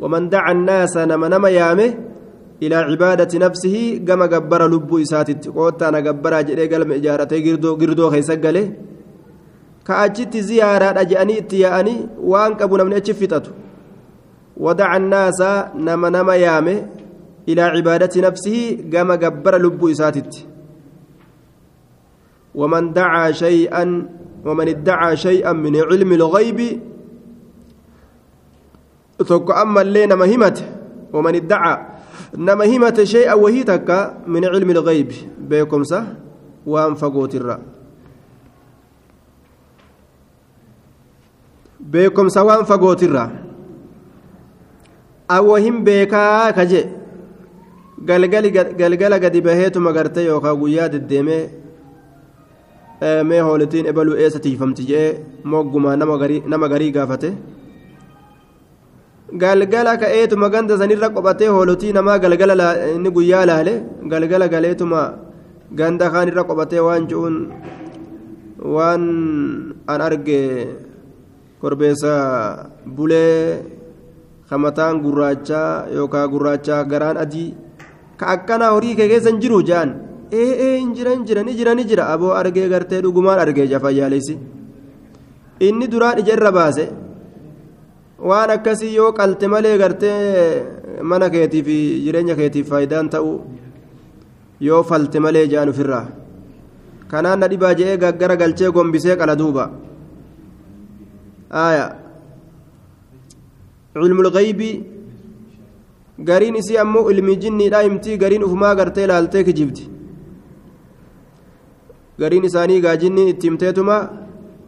ومن 0.00 0.28
دعا 0.28 0.52
الناس 0.52 0.96
نما 0.96 1.28
نما 1.28 1.48
يامي 1.48 1.88
إلى 2.62 2.76
عبادة 2.76 3.38
نفسه. 3.38 3.76
كما 4.08 4.26
جبر 4.26 4.62
لبو 4.72 4.98
إساتت 5.02 5.48
قوت 5.48 5.82
أنا 5.82 6.00
جبر 6.00 6.38
أجري 6.38 6.66
قلم 6.72 6.92
إجارته 6.92 7.36
قردو 7.44 7.70
قردو 7.80 8.06
je'anii 9.86 11.38
itti 11.42 11.60
yaa'anii 11.60 12.00
waan 12.32 12.56
qabu 12.56 12.78
namni 12.78 12.94
achi 12.94 13.14
fixatu 13.14 13.50
wadaca 14.56 14.90
annaasa 14.90 15.70
nama 15.74 16.10
nama 16.10 16.36
yaame 16.36 16.74
ilaa 17.46 17.74
cibaadati 17.76 18.20
nafsihi 18.20 18.76
gama 18.76 19.16
gabbara 19.16 19.58
lubbuu 19.58 19.88
isaatitti 19.88 20.54
ومن 22.54 22.92
دعا 22.92 23.30
شيئا 23.32 23.84
ومن 24.44 24.68
ادعى 24.68 25.16
شيئا 25.16 25.52
من 25.52 25.76
علم 25.76 26.12
الغيب 26.12 26.80
ثق 29.18 29.50
أما 29.50 29.80
الليل 29.80 30.16
مهمة 30.16 30.58
ومن 31.12 31.34
ادعى 31.34 31.76
نما 32.36 32.64
همة 32.76 32.98
شيئا 33.04 33.34
وهي 33.34 33.62
تكا 33.62 34.22
من 34.26 34.44
علم 34.44 34.70
الغيب 34.70 35.12
بيكم 35.50 35.82
سه 35.84 36.06
وانفقوت 36.66 37.34
beekumsa 41.92 42.44
waan 42.44 42.64
fagootirra. 42.70 43.24
Awwa 45.28 45.58
hin 45.60 45.84
beekaa 45.84 46.52
ka 46.52 46.64
je 46.70 46.80
galgala 48.04 49.18
gadi 49.24 49.40
baheetuma 49.40 49.92
gartee 49.92 50.24
yookaan 50.26 50.56
guyyaa 50.60 50.88
deddeemee 50.92 51.42
mee 53.28 53.40
hoolitiin 53.40 53.86
ebaluu 53.86 54.16
eessa 54.16 54.38
tiifamti 54.40 54.84
jee? 54.90 55.08
Moggumaa 55.44 55.96
nama 55.96 56.68
garii 56.68 56.90
gaafate. 56.92 57.32
Galgala 59.42 59.96
ka'eetuma 59.98 60.48
ganda 60.50 60.78
sanirra 60.78 61.08
qophatee 61.10 61.48
hoolotii 61.48 61.92
namaa 61.92 62.18
galgala 62.18 62.66
inni 62.94 63.10
guyyaa 63.10 63.46
laale 63.46 63.74
galgala 64.12 64.48
galeetuma 64.48 65.00
ganda 65.74 66.10
kaanirra 66.10 66.44
qophatee 66.44 66.80
waan 66.86 67.08
je'uun 67.10 67.36
waan 68.74 69.02
an 69.88 70.00
arge 70.06 70.40
korbeessa 71.64 72.14
bulee 72.96 73.62
kamataan 74.50 75.00
gurraachaa 75.04 75.68
yookaan 75.98 76.28
gurraachaa 76.32 76.80
garaan 76.92 77.16
adii 77.24 77.46
ka 78.18 78.26
akkana 78.34 78.66
horii 78.74 78.94
kee 78.98 79.08
keessa 79.12 79.30
hin 79.32 79.40
jiru 79.44 79.60
ja'an 79.70 79.90
ee 80.40 80.50
ee 80.66 80.74
hin 80.80 80.90
jira 80.96 81.10
hin 81.16 81.24
jira 81.28 81.42
ni 81.46 81.54
jira 81.60 81.72
ni 81.78 81.84
jira 81.90 82.04
aboo 82.14 82.32
argee 82.40 82.66
gartee 82.72 83.00
dhugumaan 83.04 83.38
argee 83.44 83.66
jafayyaalessi 83.72 84.36
inni 85.68 85.86
duraan 85.92 86.18
ija 86.22 86.32
irra 86.36 86.52
baase 86.58 86.84
waan 88.30 88.50
akkasii 88.56 88.92
yoo 88.98 89.10
qalte 89.18 89.46
malee 89.54 89.76
gartee 89.82 90.18
mana 91.10 91.30
keetiif 91.34 91.66
jireenya 92.04 92.34
keetiif 92.40 92.68
faayidaan 92.74 93.08
ta'u 93.14 93.32
yoo 94.68 94.82
falte 94.90 95.18
malee 95.24 95.46
ja'an 95.54 95.68
ofirraa 95.74 96.04
kanaan 97.10 97.38
na 97.40 97.48
dhibaa 97.52 97.74
je'ee 97.80 97.96
gaggara 98.04 98.36
galchee 98.42 98.70
gombisee 98.76 99.16
qala 99.22 99.36
duuba 99.42 99.64
aayaa 101.62 101.90
cilmul 103.94 104.30
gaybii 104.36 104.74
gariin 106.28 106.56
isii 106.60 106.78
ammoo 106.84 107.10
ilmi 107.10 107.36
jinniidha 107.42 107.82
himtii 107.86 108.16
gariin 108.22 108.44
ufumaa 108.48 108.74
gartee 108.74 109.06
laaltee 109.06 109.44
kijibdi 109.48 109.88
gariin 112.18 112.44
isaanii 112.50 112.80
gaajinniin 112.86 113.28
itti 113.34 113.46
himteetuma 113.50 113.96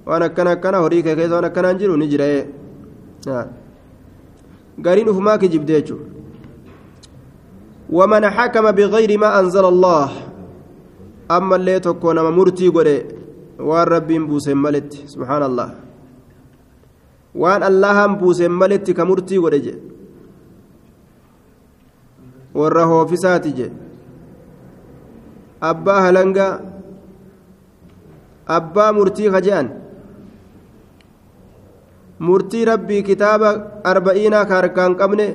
waan 0.06 0.22
akkana 0.28 0.50
akkana 0.56 0.78
horii 0.86 1.02
kee 1.06 1.16
keessa 1.20 1.34
waan 1.38 1.48
akkanaan 1.50 1.78
jiru 1.78 1.96
ni 1.96 2.08
jira 2.12 2.26
gariin 4.88 5.08
ufumaa 5.14 5.38
kijibde 5.38 5.72
jechuudha 5.80 6.16
ومن 7.90 8.30
حكم 8.30 8.70
بغير 8.70 9.18
ما 9.18 9.40
أنزل 9.40 9.64
الله 9.64 10.10
أما 11.30 11.56
اللي 11.56 11.80
تكون 11.80 12.18
مرتي 12.18 12.68
قولي 12.68 12.98
وان 13.58 13.86
ربي 13.86 14.18
بوسم 14.18 14.58
ملت 14.62 14.92
سبحان 15.06 15.42
الله 15.42 15.85
وان 17.36 17.62
الله 17.62 18.06
بوسم 18.06 18.52
ملت 18.58 18.90
كمرتي 18.90 19.36
قولي 19.38 19.74
warra 22.56 22.84
hoofisaati 22.90 23.50
je 23.58 23.66
abbaa 25.70 26.00
halangaa 26.04 26.52
abbaa 28.56 28.92
murtii 28.98 29.30
kaje'an 29.34 29.68
murtii 32.28 32.64
rabbii 32.70 33.02
kitaaba 33.08 33.50
arba'iinaa 33.92 34.44
ka 34.50 34.54
harkaan 34.60 34.96
qabne 35.02 35.26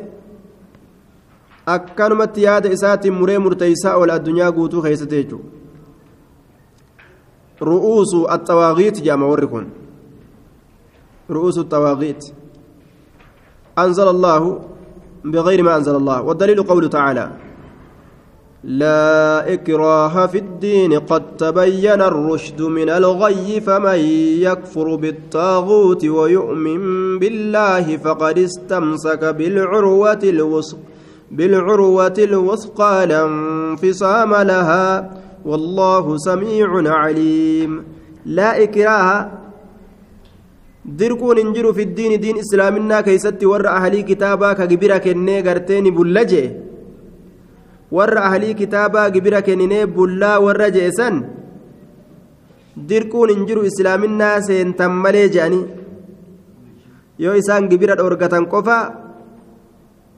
akkanumatti 1.75 2.45
yaada 2.47 2.73
isaatiin 2.77 3.17
muree 3.19 3.39
murteeysaa 3.45 3.95
ol 4.01 4.15
addunyaa 4.17 4.51
guutuu 4.57 4.81
keessatti 4.87 5.19
jechuudha 5.21 5.49
ru'uusu 7.69 8.19
axawaaqiit 8.37 8.95
jedhama 9.05 9.31
warri 9.33 9.47
kun 9.53 9.65
ru'uusu 11.31 11.61
axawaaqiit 11.65 12.21
anzala 13.75 14.11
allaahu 14.11 14.71
بغير 15.25 15.63
ما 15.63 15.77
أنزل 15.77 15.95
الله 15.95 16.21
والدليل 16.21 16.63
قوله 16.63 16.87
تعالى 16.87 17.31
لا 18.63 19.53
إكراه 19.53 20.25
في 20.25 20.37
الدين 20.37 20.99
قد 20.99 21.37
تبين 21.37 22.01
الرشد 22.01 22.61
من 22.61 22.89
الغي 22.89 23.61
فمن 23.61 23.99
يكفر 24.47 24.95
بالطاغوت 24.95 26.05
ويؤمن 26.05 26.81
بالله 27.19 27.97
فقد 27.97 28.37
استمسك 28.39 29.25
بالعروة 29.25 30.19
الوثق 30.23 30.77
بالعروة 31.31 32.13
الوثقى 32.17 33.07
لا 33.07 33.25
انفصام 33.25 34.35
لها 34.35 35.11
والله 35.45 36.17
سميع 36.17 36.67
عليم. 36.91 37.83
لا 38.25 38.63
إكراه 38.63 39.40
dirquun 40.85 41.37
hin 41.37 41.53
jiru 41.53 41.73
fiddiini 41.73 42.17
diin 42.21 42.37
islaaminaa 42.43 43.03
keeysatti 43.03 43.45
warra 43.45 43.75
ahalii 43.77 44.03
kitaabaa 44.03 44.55
ka 44.55 44.67
gibira 44.67 44.99
kennee 44.99 45.41
garteeni 45.41 45.91
bulla 45.91 46.23
jee? 46.25 46.47
Warra 47.91 48.23
ahalii 48.27 48.53
kitaabaa 48.55 49.09
gibira 49.11 49.41
kenninee 49.41 49.85
bullaa 49.85 50.39
warra 50.45 50.69
jeesan 50.71 51.21
dirquun 52.89 53.29
hin 53.29 53.45
jiru 53.47 53.65
islaaminaa 53.69 54.41
seentan 54.47 54.91
malee 55.03 55.27
je'anii 55.35 55.65
yoo 57.19 57.35
isaan 57.41 57.67
gibira 57.69 57.95
dhoorgatan 57.99 58.47
qofa 58.53 58.77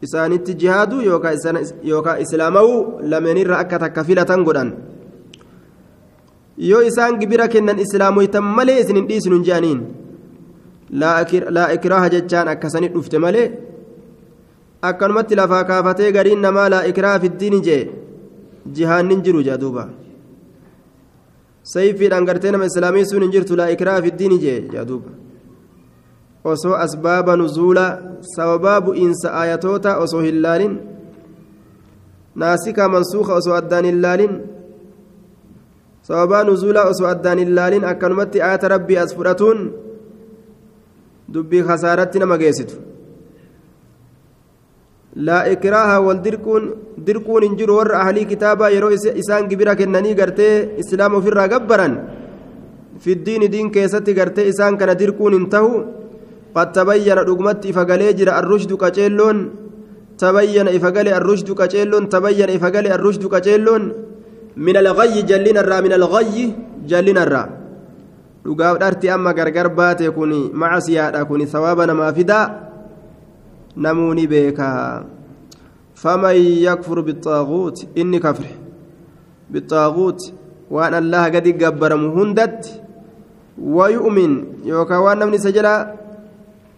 isaanitti 0.06 0.54
jihaadu 0.62 1.02
yookaan 1.02 2.22
islaamawuu 2.26 3.00
lameenirra 3.12 3.58
akka 3.64 3.80
takka 3.80 4.04
filatan 4.04 4.44
godhan. 4.48 4.72
Yoo 6.58 6.82
isaan 6.82 7.20
gibira 7.20 7.48
kennan 7.48 7.80
islaamoytan 7.80 8.44
malee 8.44 8.80
isin 8.82 8.96
hin 8.96 9.08
dhiisinu 9.10 9.36
hin 9.36 9.46
je'aniin 9.50 9.80
laa 11.02 11.72
ikraaha 11.76 12.10
jechaan 12.16 12.48
akkasanii 12.54 12.94
dhufte 12.96 13.18
malee 13.26 13.48
akkanumatti 14.90 15.36
lafaa 15.40 15.64
kaafatee 15.70 16.12
gariin 16.18 16.42
namaa 16.46 16.70
laa 16.74 16.84
ikraaha 16.92 17.20
fiddiini 17.26 17.60
jee 17.68 17.82
jihaannin 18.76 19.22
jiru 19.26 19.44
jaa 19.48 19.58
duuba 19.64 19.84
sayfiidhaan 21.74 22.26
gartee 22.30 22.52
nama 22.52 22.70
islaamii 22.72 23.06
sun 23.12 23.26
hin 23.26 23.36
jirtu 23.36 23.60
laa 23.60 23.70
ikraaha 23.76 24.06
fiddiini 24.08 24.40
jee 24.46 24.58
jaa 24.74 24.86
duuba 24.90 25.12
osoo 26.54 26.76
asbaaba 26.86 27.36
nuzuula 27.42 27.86
sababaa 28.36 28.80
bu'iinsa 28.88 29.34
aayatoota 29.42 29.98
osoo 30.06 30.22
hin 30.28 30.42
laalin 30.46 30.74
naasikaa 32.42 32.90
mansuuka 32.96 33.34
osoo 33.40 33.56
addaan 33.62 33.86
hin 33.90 34.02
laalin 34.06 34.34
sababaa 36.08 36.44
nuzuulaa 36.50 36.86
osoo 36.92 37.08
addaan 37.14 37.40
hin 37.44 37.56
laalin 37.56 37.86
akkanumatti 37.92 38.42
aayata 38.42 38.74
rabbii 38.76 38.98
as 39.04 39.16
fudhatuun 39.18 39.60
dubbii 41.34 41.64
khasaaratti 41.70 42.20
nama 42.24 42.38
geessitu 42.42 42.76
laa 45.16 45.46
ikraaha 45.54 45.98
wal 46.02 46.22
dirquun 46.26 46.64
dirquun 47.08 47.44
hin 47.46 47.58
jiru 47.60 47.78
warra 47.80 48.02
ahlii 48.04 48.26
kitaabaa 48.34 48.74
yeroo 48.76 48.92
isaan 49.24 49.50
gibira 49.50 49.76
kennanii 49.82 50.16
gartee 50.22 50.56
islaama 50.84 51.18
ofirraa 51.22 51.48
gabbaran 51.54 51.98
fiddiini 53.04 53.52
diin 53.54 53.72
keessatti 53.76 54.18
gartee 54.20 54.48
isaan 54.54 54.78
kana 54.78 54.96
dirquun 55.02 55.34
hin 55.38 55.50
tahu 55.56 55.72
qad 56.56 56.74
tabayyana 56.80 57.26
dhugumatti 57.28 57.70
ifa 57.74 57.86
galee 57.92 58.14
jira 58.20 58.38
arrushdu 58.40 58.78
qaceelloon 58.84 59.40
tabayyana 60.24 60.72
ifa 60.78 60.92
gale 60.96 61.12
arrushdu 61.20 61.56
qaceelloon 61.62 62.10
tabayyana 62.16 62.54
ifa 62.58 62.70
gale 62.76 62.90
arrushdu 62.98 63.30
qaceelloon 63.34 63.84
min 64.66 64.76
alghayyi 64.84 65.28
jallinarraa 65.30 65.82
min 65.86 65.94
alghayyi 66.00 66.46
jallinarraa 66.92 67.63
dhugaaf 68.44 68.80
dharti 68.80 69.10
amma 69.10 69.34
gargar 69.34 69.70
baate 69.72 70.12
kun 70.12 70.52
macasiyaadha 70.54 71.26
kun 71.26 71.48
sawaaba 71.48 71.88
namaa 71.88 72.14
fidaa 72.14 72.46
namuuni 73.76 74.28
beekaa 74.28 75.04
faman 75.96 76.36
yakfur 76.68 77.04
bixaaguut 77.08 77.88
inni 77.96 78.20
kafre 78.20 78.52
bixaaguut 79.52 80.20
waan 80.70 80.94
allaha 80.94 81.30
gadi 81.30 81.54
gabbaramu 81.54 82.12
hundatti 82.12 82.82
wayu'min 83.58 84.62
yookaan 84.68 85.04
waan 85.06 85.20
namni 85.20 85.40
isa 85.40 85.52
jala 85.56 85.96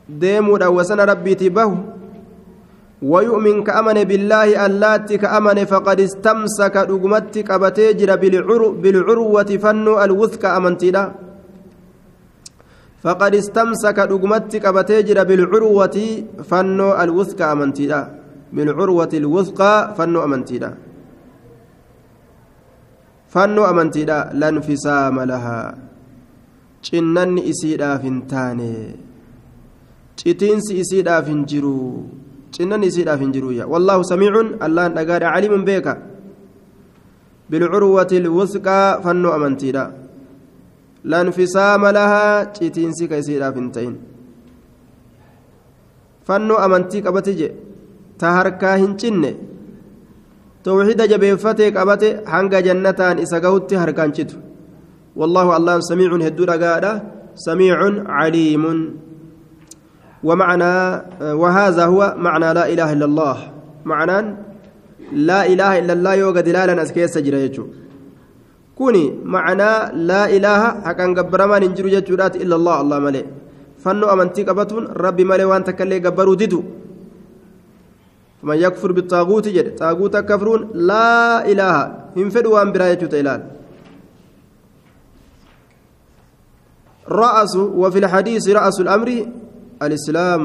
deemuudhaan 0.09 0.75
wasana 0.75 1.05
rabbiitii 1.05 1.49
bahu 1.49 1.95
ويؤمن 3.05 3.63
كأمن 3.63 4.03
بالله 4.09 4.65
اللات 4.65 5.13
كأمن 5.13 5.65
فقد 5.65 5.99
استمسك 5.99 6.75
دغمت 6.89 7.35
قبتي 7.49 7.93
جرى 7.93 8.15
بالعروة 8.81 9.49
فنو 9.63 9.93
الوثق 10.03 10.43
أمنتي 10.45 10.89
فقد 13.05 13.31
استمسك 13.41 13.97
دغمت 14.11 14.53
قبتي 14.65 14.97
جرى 15.07 15.23
بالعروة 15.29 15.97
فنو 16.49 16.89
الوثقى 17.03 17.45
أمنتيدا 17.53 18.01
بالعروة 18.55 19.13
الوثقى 19.21 19.73
فنو 19.97 20.19
أمنتيدا 20.27 20.71
فنو 23.33 23.63
أمنتيدا 23.71 24.17
لا 24.39 24.47
انفصام 24.49 25.17
لها 25.31 25.57
cinnanni 26.85 27.41
isiidhaaf 27.49 28.03
hin 28.05 28.17
taane 28.31 28.71
citiinsi 30.21 30.77
isiidhaaf 30.81 31.25
hin 31.31 31.39
jiru 31.51 31.77
cinnanni 32.53 32.91
isiidhaaf 32.91 33.23
hin 33.25 33.31
jiru 33.35 33.49
wallaahu 33.73 34.05
samiicun 34.05 34.51
allahan 34.67 34.93
dhagaadha 34.97 35.31
caliimun 35.33 35.63
beeka 35.69 35.93
bilcurwati 37.49 38.21
lwusqaa 38.25 39.01
fannoo 39.05 39.33
amantiidha 39.37 39.85
lanfisaama 41.13 41.91
lahaa 41.97 42.45
citiinsi 42.55 43.09
ka 43.11 43.21
isiidhaaf 43.23 43.55
hin 43.59 43.69
ta'in 43.75 43.93
fannoo 46.27 46.59
amantii 46.65 47.05
qabate 47.07 47.33
je 47.41 47.49
ta 48.23 48.33
harkaa 48.37 48.75
hin 48.83 48.97
cinne 49.03 49.31
tawxiida 50.65 51.11
jabeeffatee 51.13 51.69
qabate 51.77 52.09
hanga 52.33 52.65
jannataan 52.67 53.23
isa 53.27 53.43
gahutti 53.45 53.75
harkaan 53.83 54.13
citu 54.17 54.37
والله 55.15 55.57
الله 55.57 55.79
سميع 55.79 56.11
هدو 56.27 56.43
رقادة 56.43 57.03
سميع 57.35 57.77
عليم 58.19 58.63
ومعنى 60.23 60.73
وهذا 61.21 61.85
هو 61.85 62.15
معنى 62.17 62.53
لا 62.53 62.65
إله 62.73 62.93
إلا 62.93 63.05
الله 63.05 63.37
معنى 63.85 64.35
لا 65.13 65.45
إله 65.47 65.71
إلا 65.79 65.93
الله 65.93 66.13
يوغا 66.13 66.41
دلالا 66.41 66.81
أسكيس 66.83 67.17
سجرا 68.75 68.91
كوني 68.91 69.23
معنى 69.23 69.95
لا 69.95 70.27
إله 70.27 70.61
حقا 70.83 71.05
قبرما 71.17 71.59
ننجر 71.59 71.87
جتشورات 71.87 72.35
إلا 72.35 72.55
الله 72.55 72.81
الله 72.81 72.99
ملي 72.99 73.23
فنو 73.79 74.05
أمنتي 74.13 74.43
قبتون 74.43 74.85
ربي 74.91 75.23
ملي 75.23 75.45
وان 75.47 75.63
تكلي 75.63 75.99
قبروا 75.99 76.35
ددو 76.35 76.61
فمن 78.43 78.57
يكفر 78.57 78.91
بالطاغوت 78.91 79.47
جد 79.47 79.75
طاغوت 79.75 80.15
كفرون 80.17 80.61
لا 80.73 81.41
إله. 81.51 81.75
هم 82.17 82.29
فدوا 82.29 82.59
وان 82.59 82.71
براية 82.71 83.01
تيلال. 83.09 83.41
رأس 87.09 87.55
وفي 87.55 87.99
الحديث 87.99 88.49
رأس 88.49 88.77
الأمر 88.85 89.09
الإسلام. 89.81 90.43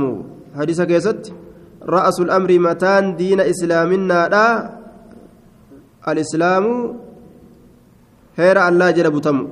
حديث 0.57 0.81
كيست؟ 0.81 1.33
رأس 1.83 2.21
الأمر 2.21 2.51
متان 2.59 3.17
دين 3.17 3.41
إسلامنا 3.41 4.29
لا. 4.29 4.49
الإسلام 6.09 6.65
هير 8.37 8.69
الله 8.69 8.91
جل 8.91 9.11
بتمو 9.11 9.47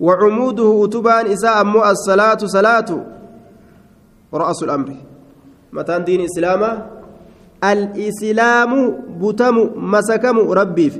وعموده 0.00 0.84
أتبان 0.84 1.26
إساء 1.26 1.64
مو 1.64 1.84
الصلاة 1.84 2.38
صلاة 2.38 2.90
رأس 4.34 4.62
الأمر 4.62 4.90
متان 5.72 6.04
دين 6.04 6.20
إسلام 6.20 6.62
الإسلام 7.64 8.72
بتم 9.20 9.56
مسكم 9.76 10.36
ربي 10.38 10.92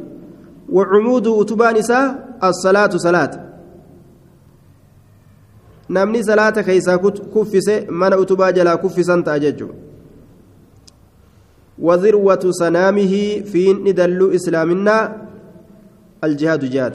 وعموده 0.72 1.40
أتبان 1.42 1.76
إساء 1.76 2.38
الصلاة 2.44 2.96
صلاة 2.96 3.44
salaata 6.22 6.62
keeysaa 6.62 6.98
kuffise 7.32 7.86
mana 7.90 8.16
utubaa 8.18 8.52
jalaa 8.52 8.76
kuffisan 8.76 9.24
ta'a 9.24 9.38
jechuudha. 9.38 9.83
وذروة 11.78 12.44
سنامه 12.50 13.14
في 13.52 13.72
ندلو 13.72 14.30
إسلامنا 14.34 14.96
الجهاد 16.24 16.64
جهاد 16.64 16.94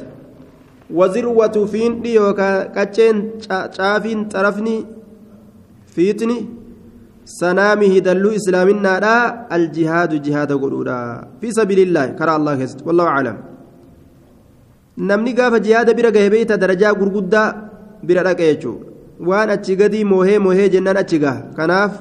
وذروة 0.93 1.65
في 1.71 1.81
يوكا 2.15 2.63
كاتشين 2.63 3.15
شافين 3.77 4.19
طرفني 4.27 4.85
فيتني 5.93 6.37
سنامه 7.25 7.93
دلو 7.99 8.29
إسلامنا 8.39 8.99
لا 8.99 9.17
الجهاد 9.55 10.21
جهاد 10.21 10.51
قلولا 10.61 11.27
في 11.41 11.51
سبيل 11.51 11.79
الله 11.79 12.05
كرى 12.19 12.35
الله 12.35 12.53
كست 12.55 12.79
والله 12.87 13.05
أعلم. 13.05 13.37
نمني 14.97 15.31
قاف 15.37 15.53
جهاد 15.53 15.95
برقه 15.95 16.27
بيت 16.27 16.51
درجة 16.51 16.87
قرقودة 16.99 17.69
bira 18.03 18.23
dhaqa 18.23 18.43
jechuudha 18.43 18.85
waan 19.29 19.49
achi 19.55 19.75
gadii 19.75 20.03
moohee 20.11 20.39
moohee 20.45 20.69
jennaan 20.75 20.97
achi 21.01 21.19
gaha 21.19 21.41
kanaaf 21.57 21.97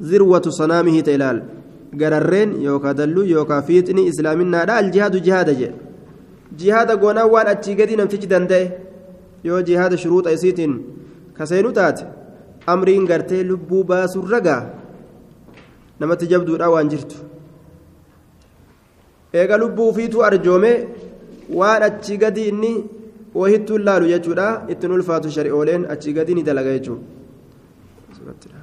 zirwatu 0.00 0.52
sanaamihii 0.52 1.02
ta'e 1.02 1.14
ilaal 1.14 1.42
gararreen 1.96 2.62
yookaan 2.62 2.96
dalluu 2.96 3.24
yookaan 3.24 3.62
fiixni 3.68 4.06
islaaminaadha 4.10 4.76
aljihaadu 4.82 5.20
jihaada 5.26 5.54
jedhe 5.60 5.74
jihaada 6.60 6.96
goonaa 6.96 7.26
waan 7.34 7.48
achii 7.54 7.74
gadii 7.80 7.96
namtichi 8.00 8.26
danda'e 8.34 8.64
yoo 9.48 9.62
jihaada 9.68 9.96
shuruuxa 10.04 10.32
isiitiin 10.38 10.74
kaseenu 11.38 11.72
taate 11.78 12.06
amriin 12.74 13.06
gartee 13.10 13.42
lubbuu 13.50 13.84
baasurra 13.84 14.40
gaa 14.46 14.62
namatti 16.00 16.26
jabduudha 16.32 16.70
waan 16.74 16.88
jirtu 16.94 17.16
eega 19.40 19.56
lubbuu 19.62 19.88
ufiituu 19.92 20.24
arjoome 20.30 20.72
waan 21.60 21.82
achi 21.88 22.16
gadii 22.24 22.48
inni 22.54 22.74
wahittuu 23.34 23.78
laalu 23.88 24.12
jechuudha 24.14 24.48
ittiin 24.74 24.92
ulfaatu 24.98 25.30
shari'ooleen 25.36 25.86
achii 25.94 26.12
gadi 26.18 26.34
ni 26.34 26.42
dalaga 26.48 26.78
jechuudha 26.78 28.61